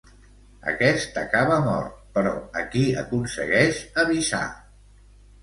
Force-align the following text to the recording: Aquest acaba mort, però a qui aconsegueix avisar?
Aquest 0.69 1.19
acaba 1.23 1.57
mort, 1.65 1.99
però 2.15 2.33
a 2.63 2.65
qui 2.73 2.83
aconsegueix 3.03 3.83
avisar? 4.07 4.43